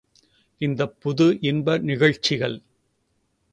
[0.61, 2.57] இந்தப் புது இன்ப நிகழ்ச்சிகள்.